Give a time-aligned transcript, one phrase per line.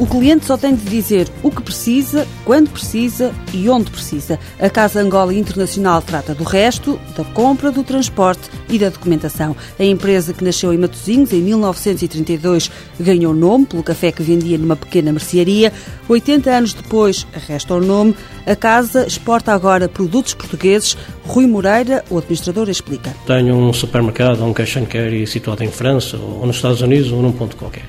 [0.00, 4.38] O cliente só tem de dizer o que precisa, quando precisa e onde precisa.
[4.60, 9.56] A Casa Angola Internacional trata do resto, da compra, do transporte e da documentação.
[9.76, 12.70] A empresa que nasceu em Matosinhos em 1932
[13.00, 15.72] ganhou nome pelo café que vendia numa pequena mercearia.
[16.08, 18.14] 80 anos depois, resta o nome.
[18.46, 20.96] A casa exporta agora produtos portugueses.
[21.26, 23.12] Rui Moreira, o administrador, explica.
[23.26, 27.20] Tenho um supermercado, um cash and carry situado em França, ou nos Estados Unidos, ou
[27.20, 27.88] num ponto qualquer.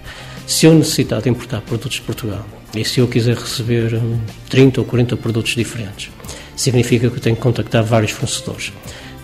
[0.49, 2.44] Se eu necessitar de importar produtos de Portugal
[2.76, 4.02] e se eu quiser receber
[4.49, 6.09] 30 ou 40 produtos diferentes,
[6.55, 8.73] significa que eu tenho que contactar vários fornecedores.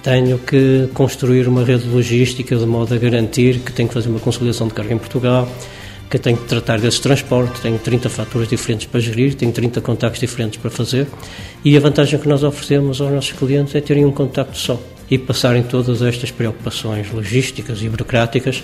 [0.04, 4.20] Tenho que construir uma rede logística de modo a garantir que tenho que fazer uma
[4.20, 5.52] conciliação de carga em Portugal,
[6.12, 10.22] que tenho que tratar desse transporte, tenho 30 faturas diferentes para gerir, tenho 30 contactos
[10.22, 11.08] diferentes para fazer
[11.66, 15.18] e a vantagem que nós oferecemos aos nossos clientes é terem um contacto só e
[15.18, 18.64] passarem todas estas preocupações logísticas e burocráticas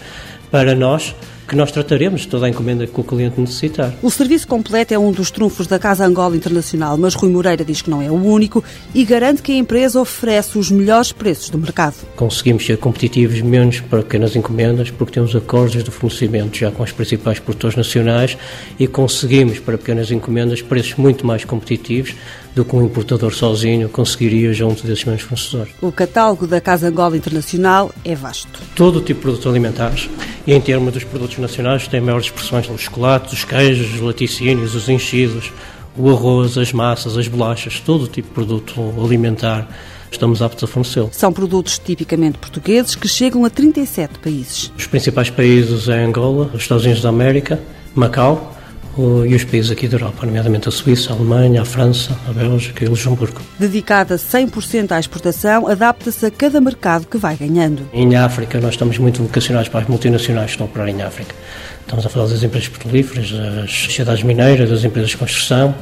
[0.52, 1.16] para nós,
[1.52, 3.94] que nós trataremos toda a encomenda que o cliente necessitar.
[4.02, 7.82] O serviço completo é um dos trunfos da Casa Angola Internacional, mas Rui Moreira diz
[7.82, 8.64] que não é o único
[8.94, 11.96] e garante que a empresa oferece os melhores preços do mercado.
[12.16, 16.92] Conseguimos ser competitivos menos para pequenas encomendas porque temos acordos de fornecimento já com os
[16.94, 18.38] principais produtores nacionais
[18.80, 22.16] e conseguimos para pequenas encomendas preços muito mais competitivos
[22.56, 25.74] do que um importador sozinho conseguiria junto desses mesmos fornecedores.
[25.82, 28.60] O catálogo da Casa Angola Internacional é vasto.
[28.76, 30.10] Todo o tipo de produtos alimentares
[30.46, 34.76] e em termos dos produtos nacionais tem maiores expressões os chocolates, os queijos, os laticínios,
[34.76, 35.52] os enchidos,
[35.98, 39.68] o arroz, as massas, as bolachas, todo tipo de produto alimentar
[40.12, 41.10] estamos aptos a fornecê-lo.
[41.12, 44.72] São produtos tipicamente portugueses que chegam a 37 países.
[44.78, 47.60] Os principais países é Angola, os Estados Unidos da América,
[47.96, 48.58] Macau,
[48.98, 52.84] e os países aqui da Europa, nomeadamente a Suíça, a Alemanha, a França, a Bélgica
[52.84, 53.42] e o Luxemburgo.
[53.58, 57.88] Dedicada 100% à exportação, adapta-se a cada mercado que vai ganhando.
[57.94, 61.34] Em África, nós estamos muito vocacionados para as multinacionais que estão a operar em África.
[61.82, 65.74] Estamos a falar das empresas petrolíferas, das sociedades mineiras, das empresas de construção.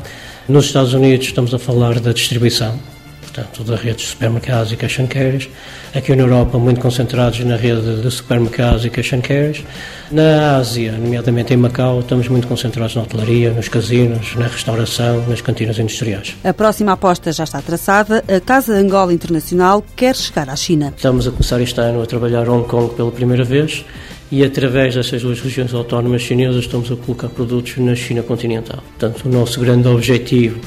[0.47, 2.79] Nos Estados Unidos, estamos a falar da distribuição
[3.29, 5.49] portanto, da rede de supermercados e cash and carries.
[5.93, 9.63] Aqui na Europa, muito concentrados na rede de supermercados e cash and carries.
[10.11, 15.41] Na Ásia, nomeadamente em Macau, estamos muito concentrados na hotelaria, nos casinos, na restauração, nas
[15.41, 16.35] cantinas industriais.
[16.43, 18.23] A próxima aposta já está traçada.
[18.27, 20.93] A Casa Angola Internacional quer chegar à China.
[20.95, 23.85] Estamos a começar este ano a trabalhar Hong Kong pela primeira vez
[24.31, 28.83] e através dessas duas regiões autónomas chinesas estamos a colocar produtos na China continental.
[28.97, 30.59] Portanto, o nosso grande objetivo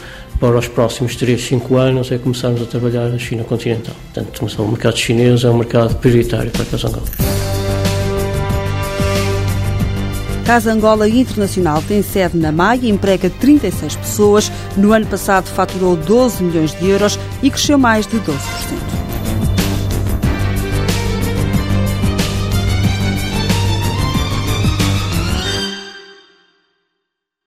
[0.43, 3.95] para os próximos 3, 5 anos é começarmos a trabalhar na China continental.
[4.13, 7.07] Portanto, o mercado chinês é um mercado prioritário para a Casa Angola.
[10.45, 14.51] Casa Angola Internacional tem sede na Maia, emprega 36 pessoas.
[14.77, 18.92] No ano passado faturou 12 milhões de euros e cresceu mais de 12%.